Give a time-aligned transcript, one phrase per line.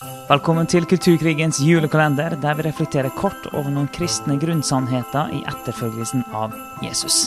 [0.00, 6.54] Velkommen til Kulturkrigens julekalender, der vi reflekterer kort over noen kristne grunnsannheter i etterfølgelsen av
[6.80, 7.26] Jesus.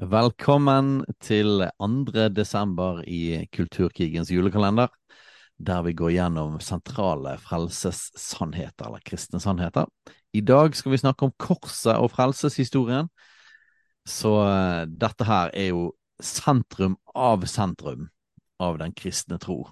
[0.00, 2.30] Velkommen til 2.
[2.32, 4.88] desember i Kulturkrigens julekalender,
[5.60, 9.92] der vi går gjennom sentrale frelsessannheter, eller kristne sannheter.
[10.32, 13.12] I dag skal vi snakke om korset og frelseshistorien,
[14.08, 18.08] så eh, dette her er jo sentrum av sentrum
[18.56, 19.66] av den kristne tro.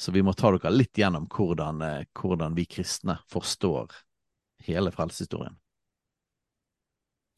[0.00, 3.92] Så vi må ta dere litt gjennom hvordan, eh, hvordan vi kristne forstår
[4.64, 5.58] hele frelseshistorien.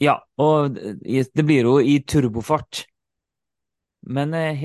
[0.02, 2.84] Ja, og det blir jo i turbofart.
[4.06, 4.62] Men eh,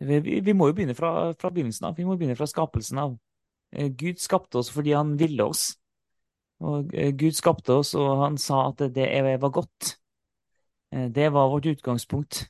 [0.00, 2.00] vi, må jo begynne fra, fra, begynnelsen av.
[2.00, 3.14] Vi må begynne fra skapelsen av.
[3.76, 5.70] Eh, Gud skapte oss fordi han ville oss.
[6.64, 9.06] Og Gud skapte oss, og han sa at det
[9.38, 9.92] var godt.
[10.90, 12.48] Det var vårt utgangspunkt.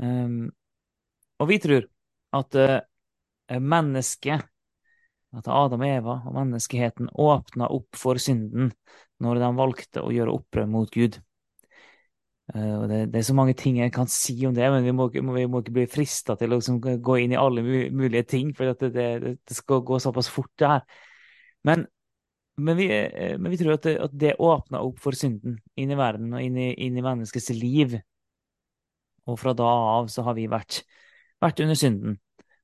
[0.00, 0.46] Um,
[1.42, 1.88] og vi tror
[2.36, 2.80] at uh,
[3.60, 4.44] mennesket,
[5.36, 8.70] at Adam og Eva og menneskeheten åpna opp for synden
[9.20, 11.18] når de valgte å gjøre opprør mot Gud.
[12.54, 15.08] Uh, det, det, er så mange ting jeg kan si om det, men vi må,
[15.12, 18.72] vi må ikke bli frista til å liksom, gå inn i alle mulige ting, for
[18.72, 20.84] det, det, det, skal gå såpass fort, det her.
[21.68, 21.84] Men,
[22.56, 25.92] men, vi, eh, men vi, tror at det, at det åpna opp for synden inn
[25.92, 27.98] i verden og inn i, inn i menneskets liv.
[29.28, 30.80] Og fra da av så har vi vært
[31.42, 32.18] vært under synden,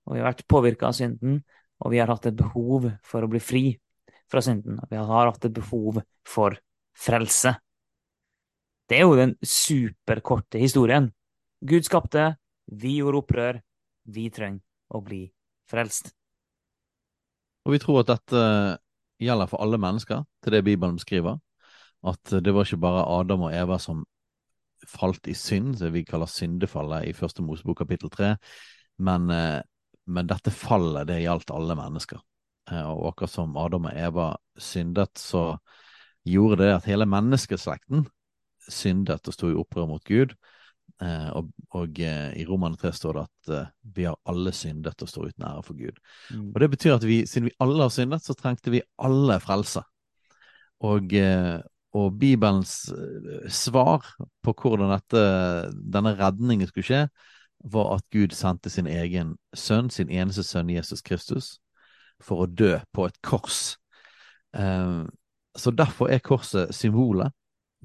[0.04, 1.40] og vi har vært påvirka av synden,
[1.84, 3.64] og vi har hatt et behov for å bli fri
[4.30, 4.78] fra synden.
[4.90, 6.56] Vi har hatt et behov for
[6.96, 7.54] frelse.
[8.88, 11.08] Det er jo den superkorte historien.
[11.64, 12.34] Gud skapte,
[12.68, 13.60] vi gjorde opprør,
[14.04, 14.60] vi trenger
[14.92, 15.24] å bli
[15.70, 16.12] frelst.
[17.64, 18.42] Og vi tror at dette
[19.24, 21.38] gjelder for alle mennesker, til det Bibelen beskriver.
[22.04, 24.04] At det var ikke bare Adam og Eva som
[24.84, 28.34] falt i synd, det vi kaller syndefallet i første Mosebok kapittel tre.
[29.00, 29.62] Men, eh,
[30.06, 32.20] men, dette fallet, det gjaldt alle mennesker.
[32.70, 35.54] Eh, og akkurat som Adam og Eva syndet, så
[36.24, 38.06] gjorde det at hele menneskeslekten
[38.64, 40.34] syndet og sto i opprør mot Gud.
[41.02, 45.32] Eh, og, og i Romane 3 står det at vi har alle syndet og står
[45.32, 45.98] uten ære for Gud.
[46.30, 46.52] Mm.
[46.52, 49.84] Og det betyr at vi, siden vi alle har syndet, så trengte vi alle frelse.
[50.84, 51.12] Og,
[51.94, 54.06] og Bibelens eh, svar
[54.44, 55.22] på hvordan dette,
[55.94, 57.04] denne redningen skulle skje,
[57.64, 61.54] var at Gud sendte sin egen sønn, sin eneste sønn Jesus Kristus,
[62.22, 63.76] for å dø på et kors.
[64.56, 65.04] Eh,
[65.56, 67.32] så derfor er korset symbolet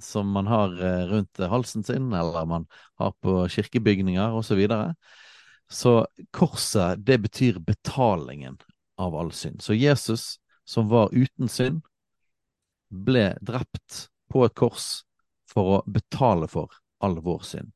[0.03, 2.67] som man har eh, rundt halsen sin, eller man
[2.99, 4.47] har på kirkebygninger osv.
[4.47, 4.93] Så, videre.
[5.69, 5.93] så
[6.31, 8.59] korset, det betyr betalingen
[8.97, 9.61] av all synd.
[9.61, 11.81] Så Jesus, som var uten synd,
[12.89, 15.03] ble drept på et kors
[15.49, 17.71] for å betale for all vår synd.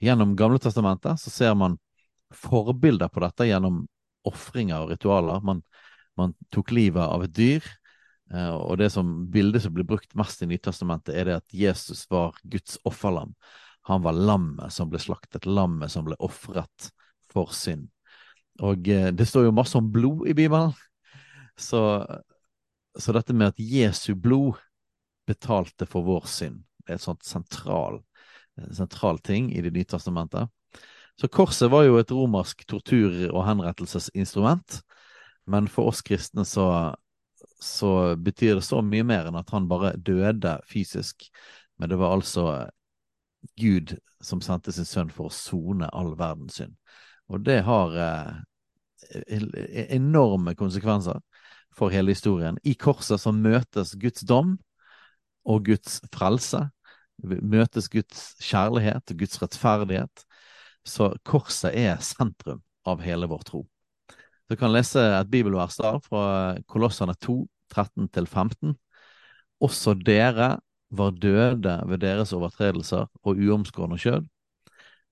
[0.00, 1.76] Gjennom Gamle testamentet så ser man
[2.34, 3.82] forbilder på dette gjennom
[4.28, 5.42] ofringer og ritualer.
[5.44, 5.62] Man,
[6.18, 7.66] man, tok livet av et dyr,
[8.32, 12.06] eh, og det som bildet som blir brukt mest i Nytestamentet, er det at Jesus
[12.10, 13.34] var Guds offerlam.
[13.88, 16.90] Han var lammet som ble slaktet, lammet som ble ofret
[17.32, 17.88] for synd.
[18.60, 20.72] Og eh, det står jo masse om blod i Bibelen,
[21.60, 21.82] så
[22.98, 24.58] så dette med at Jesu blod
[25.28, 28.00] betalte for vår synd, er et sånt sentral,
[28.76, 30.48] sentral ting i Det nye testamentet.
[31.20, 34.80] Så korset var jo et romersk tortur- og henrettelsesinstrument,
[35.50, 36.94] men for oss kristne så,
[37.60, 41.28] så betyr det så mye mer enn at han bare døde fysisk,
[41.76, 42.46] men det var altså
[43.60, 46.76] Gud som sendte sin sønn for å sone all verdens synd.
[47.30, 48.32] Og det har eh,
[49.96, 51.20] enorme konsekvenser
[51.76, 52.58] for hele historien.
[52.64, 54.56] I korset så møtes Guds dom
[55.48, 56.66] og Guds frelse.
[57.22, 60.24] Møtes Guds kjærlighet Guds rettferdighet.
[60.86, 63.64] Så korset er sentrum av hele vår tro.
[64.50, 66.24] Du kan lese et bibelvers der fra
[66.66, 67.36] Kolossene 2,
[67.70, 68.74] 13-15.
[69.62, 70.56] Også dere
[70.90, 74.26] var døde ved deres overtredelser og uomskårne kjød,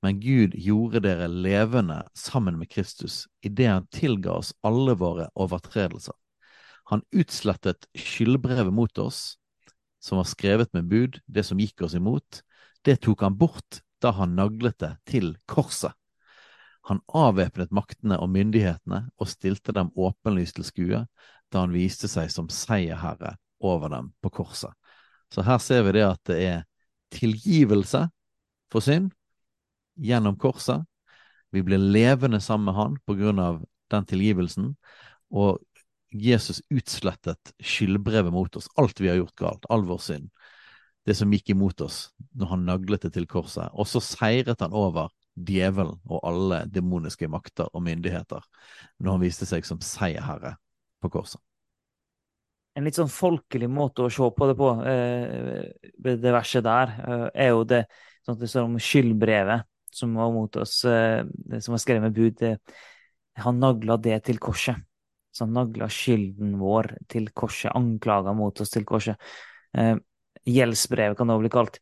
[0.02, 6.14] men Gud gjorde dere levende sammen med Kristus idet han tilga oss alle våre overtredelser.
[6.90, 9.36] Han utslettet skyldbrevet mot oss,
[10.00, 12.42] som var skrevet med bud, det som gikk oss imot.
[12.84, 15.92] Det tok han bort da han naglet det til korset.
[16.88, 21.00] Han avvæpnet maktene og myndighetene og stilte dem åpenlyst til skue
[21.52, 24.72] da han viste seg som seierherre over dem på korset.
[25.34, 26.62] Så her ser vi det at det er
[27.12, 28.06] tilgivelse
[28.72, 29.10] for synd
[29.98, 30.86] gjennom korset.
[31.52, 33.60] Vi blir levende sammen med han på grunn av
[33.92, 34.74] den tilgivelsen,
[35.32, 35.60] og
[36.10, 40.30] Jesus utslettet skyldbrevet mot oss, alt vi har gjort galt, all vår synd.
[41.06, 43.68] Det som gikk imot oss når han naglet det til korset.
[43.72, 48.42] Og så seiret han over djevelen og alle demoniske makter og myndigheter
[48.98, 50.56] når han viste seg som seierherre
[51.02, 51.40] på korset.
[52.76, 57.30] En litt sånn folkelig måte å se på det på, eh, det verset der, eh,
[57.34, 57.86] er jo det
[58.22, 61.24] sånn at det står om skyldbrevet som var mot oss, eh,
[61.58, 62.58] som var skrevet med bud.
[63.36, 64.76] Han nagla det til korset.
[65.42, 69.18] Han nagla skylden vår til korset, anklaga mot oss til korset.
[69.76, 69.94] Eh,
[70.48, 71.78] gjeldsbrevet kan det også bli kalt.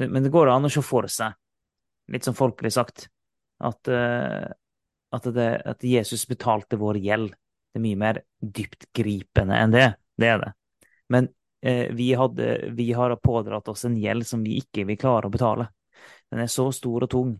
[0.00, 1.34] Men det går an å se for seg,
[2.12, 3.08] litt som folkelig sagt,
[3.60, 4.46] at, eh,
[5.16, 7.34] at, det, at Jesus betalte vår gjeld.
[7.70, 9.90] Det er mye mer dyptgripende enn det.
[10.18, 10.54] Det er det.
[11.10, 11.28] Men
[11.62, 15.34] eh, vi, hadde, vi, har pådratt oss en gjeld som vi ikke vil klare å
[15.34, 15.68] betale.
[16.30, 17.38] Den er så stor og tung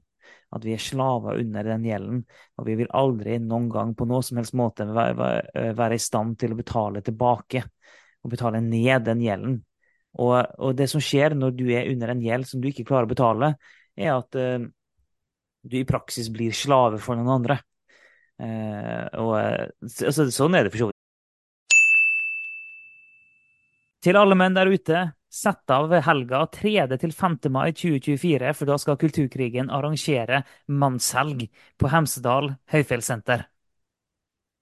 [0.50, 2.22] at vi er slaver under den gjelden,
[2.58, 6.36] og vi vil aldri noen gang på noe som helst måte være, være i stand
[6.40, 7.62] til å betale tilbake
[8.20, 9.60] og betale ned den gjelden.
[10.18, 13.06] Og, og, det som skjer når du er under en gjeld som du ikke klarer
[13.06, 13.54] å betale,
[13.94, 14.64] er at uh,
[15.62, 17.60] du i praksis blir slave for noen andre.
[18.40, 20.96] Uh, og altså, Sånn er det for så vidt.
[24.00, 26.98] Til alle menn der ute, sett av helga 3.
[26.98, 27.38] til 5.
[27.54, 31.46] mai 2024, for da skal Kulturkrigen arrangere mannshelg
[31.78, 33.46] på Hemsedal høyfjellssenter.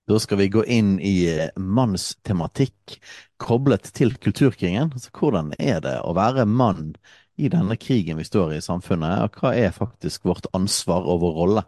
[0.09, 2.97] Da skal vi gå inn i eh, mannstematikk
[3.41, 4.94] koblet til kulturkrigen.
[4.94, 6.94] Altså, hvordan er det å være mann
[7.37, 11.21] i denne krigen vi står i i samfunnet, og hva er faktisk vårt ansvar og
[11.26, 11.64] vår rolle?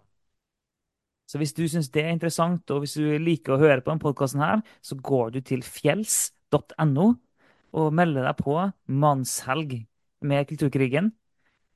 [1.31, 4.03] Så hvis du syns det er interessant, og hvis du liker å høre på denne
[4.03, 7.13] podkasten så går du til fjells.no
[7.77, 8.57] og melde deg på
[8.91, 9.79] mannshelg
[10.27, 11.13] med Kulturkrigen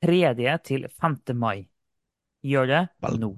[0.03, 0.59] 3.
[0.63, 1.17] til 5.
[1.39, 1.67] mai.
[2.45, 3.19] Gjør det Vel.
[3.19, 3.35] nå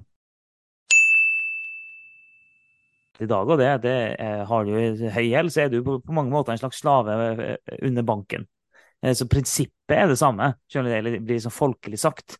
[3.18, 6.14] i dag, og det, det er, har du høy gjeld, så er du på, på,
[6.14, 7.56] mange måter en slags slave eh,
[7.88, 8.46] under banken.
[9.02, 12.38] Eh, så prinsippet er det samme, selv om det blir så folkelig sagt.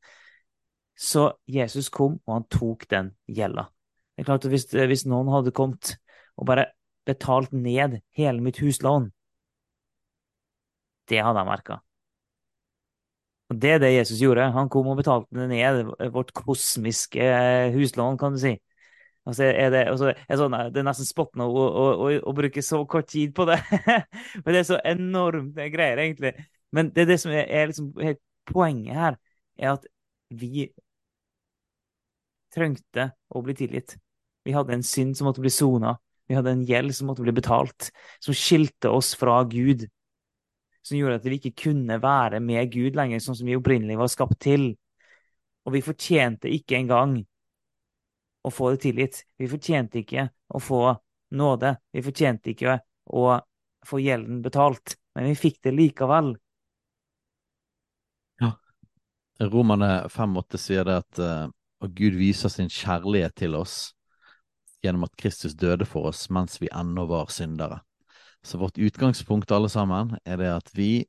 [0.99, 3.69] Så Jesus kom, og han tok den gjelda.
[4.15, 5.97] Det er klart at hvis, hvis noen hadde kommet
[6.39, 6.69] og bare
[7.07, 9.11] betalt ned hele mitt huslån,
[11.09, 11.81] det hadde jeg merka.
[13.49, 14.51] Og Det er det Jesus gjorde.
[14.53, 18.59] Han kom og betalte det ned vårt kosmiske eh, huslån, kan du si.
[19.29, 22.63] Altså er det, altså er sånn, det er nesten spottende å, å, å, å, bruke
[22.65, 23.59] så kort tid på det.
[24.43, 26.33] Men det er så enormt greier, egentlig.
[26.73, 27.91] Men det er det som er, er liksom,
[28.49, 29.19] poenget her,
[29.61, 29.85] er at
[30.33, 30.69] vi
[32.55, 33.99] trengte å bli tilgitt.
[34.49, 35.97] Vi hadde en synd som måtte bli sona.
[36.29, 37.91] Vi hadde en gjeld som måtte bli betalt,
[38.25, 39.87] som skilte oss fra Gud.
[40.83, 44.13] Som gjorde at vi ikke kunne være med Gud lenger, sånn som vi opprinnelig var
[44.13, 44.71] skapt til.
[45.67, 47.19] Og vi fortjente ikke engang
[48.47, 49.23] å få det tilgitt.
[49.37, 50.83] Vi fortjente ikke å få
[51.37, 51.75] nåde.
[51.93, 52.79] Vi fortjente ikke
[53.13, 53.27] å
[53.87, 56.33] få gjelden betalt, men vi fikk det likevel.
[58.41, 58.55] Ja.
[59.53, 61.21] Romerne 5,8 sier det at
[61.79, 63.93] og Gud viser sin kjærlighet til oss
[64.83, 67.83] gjennom at Kristus døde for oss mens vi ennå var syndere.
[68.45, 71.07] Så vårt utgangspunkt alle sammen er det at vi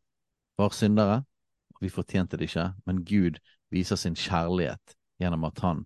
[0.60, 1.22] var syndere,
[1.76, 3.40] og vi fortjente det ikke, men Gud
[3.72, 5.86] viser sin kjærlighet gjennom at han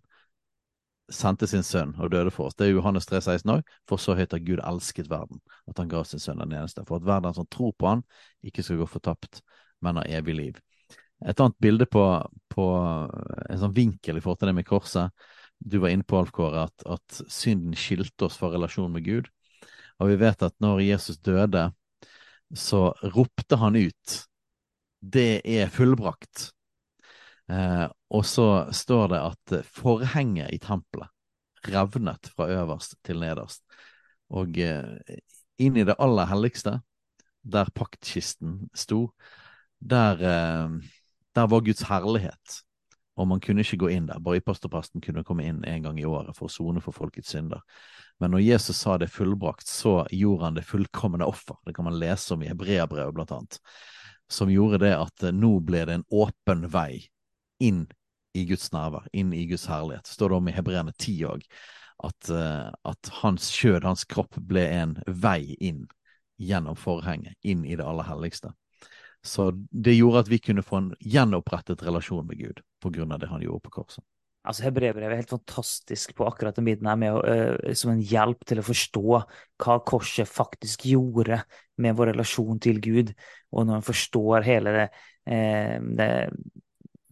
[1.13, 2.55] sendte sin sønn og døde for oss.
[2.57, 3.73] Det er Johannes 3, 16 òg.
[3.89, 6.85] For så høyt har Gud elsket verden, at han ga sin sønn den eneste.
[6.87, 8.03] For at verden som tror på han,
[8.45, 9.43] ikke skal gå fortapt,
[9.83, 10.61] men har evig liv.
[11.27, 12.03] Et annet bilde på,
[12.51, 15.27] på en sånn vinkel i forhold til det med korset.
[15.59, 19.29] Du var inne på, Alf Kåre, at, at synden skilte oss fra relasjonen med Gud.
[20.01, 21.69] Og vi vet at når Jesus døde,
[22.53, 24.19] så ropte han ut
[25.03, 26.51] Det er fullbrakt.
[27.51, 31.11] Eh, og så står det at forhenget i tempelet
[31.67, 33.63] revnet fra øverst til nederst.
[34.33, 35.17] Og eh,
[35.61, 36.79] inn i det aller helligste,
[37.43, 39.09] der paktkisten sto,
[39.79, 40.77] der, eh,
[41.35, 42.61] der var Guds herlighet.
[43.19, 44.21] Og man kunne ikke gå inn der.
[44.23, 47.61] Bare ypperstepresten kunne komme inn en gang i året for å sone for folkets synder.
[48.21, 51.59] Men når Jesus sa det fullbrakt, så gjorde han det fullkomne offer.
[51.65, 53.59] Det kan man lese om i Hebreabrevet, blant annet.
[54.31, 57.03] Som gjorde det at eh, nå ble det en åpen vei
[57.61, 57.85] inn
[58.33, 60.07] i Guds nærvær, inn i Guds herlighet.
[60.07, 61.45] Det Står det om i Hebreerne 10 òg,
[62.03, 65.85] at, uh, at hans kjød, hans kropp, ble en vei inn
[66.41, 68.51] gjennom forhenget, inn i det aller helligste.
[69.23, 73.43] Så det gjorde at vi kunne få en gjenopprettet relasjon med Gud av det han
[73.43, 74.03] gjorde på korset.
[74.43, 78.01] Altså Hebreerbrevet er helt fantastisk på akkurat den biten her, med å, uh, som en
[78.03, 79.03] hjelp til å forstå
[79.63, 81.39] hva korset faktisk gjorde
[81.79, 83.13] med vår relasjon til Gud.
[83.55, 84.89] Og når en forstår hele det,
[85.31, 86.09] uh, det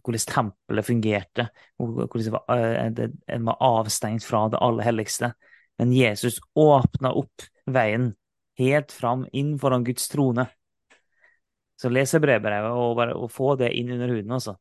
[0.02, 1.46] hvordan tempelet fungerte,
[1.78, 5.32] hvordan en eh, var avstengt fra det aller helligste.
[5.78, 8.12] Men Jesus åpna opp veien
[8.58, 10.46] helt fram inn foran Guds trone.
[11.82, 14.54] Så les brevbrevet og, bare, og få det inn under huden, altså.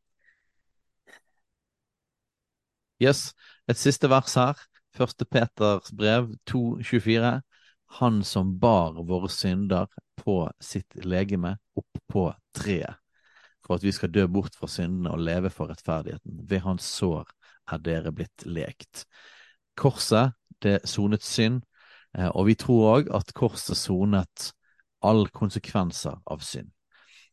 [3.01, 3.32] Yes,
[3.70, 4.58] et siste vers her.
[4.98, 7.42] Første Peters brev 2.24.
[8.01, 9.88] Han som bar våre synder
[10.18, 12.25] på sitt legeme opp på
[12.58, 12.98] treet,
[13.62, 16.42] for at vi skal dø bort fra syndene og leve for rettferdigheten.
[16.50, 17.30] Ved hans sår
[17.72, 19.06] er dere blitt lekt.
[19.78, 21.62] Korset, det sonet synd,
[22.18, 24.51] eh, og vi tror òg at korset sonet
[25.01, 26.72] all konsekvenser av synd.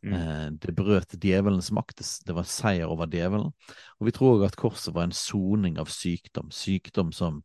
[0.05, 0.13] Mm.
[0.15, 3.53] Eh, Det brøt djevelens makt, det- var seier over djevelen.
[4.01, 7.43] Og vi tror òg at korset var en soning av sykdom, sykdom som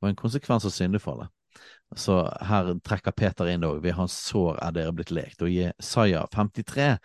[0.00, 1.28] var en konsekvens av syndefallet.
[1.94, 3.82] Så her trekker Peter inn òg.
[3.82, 5.42] Ved hans sår er dere blitt lekt.
[5.42, 6.98] Og i Jesaja 53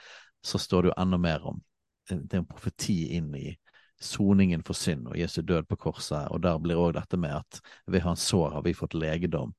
[0.43, 1.61] så står det jo enda mer om
[2.07, 3.57] Det er en profeti inn i
[3.99, 7.59] soningen for synd og Jesu død på korset, og der blir òg dette med at
[7.85, 9.53] ved hans sår har vi fått legedom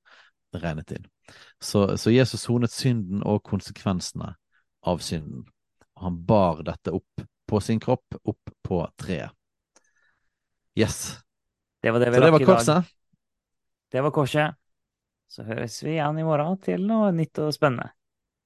[0.54, 1.04] regnet inn.
[1.60, 4.32] Så, så Jesus sonet synden og konsekvensene
[4.86, 5.46] av synden.
[5.98, 9.30] Han bar dette opp på sin kropp, opp på treet.
[10.78, 11.18] Yes.
[11.82, 12.84] Det var det vi Så det var korset.
[13.90, 14.54] Det var korset.
[15.28, 17.90] Så høres vi igjen i morgen til noe nytt og spennende.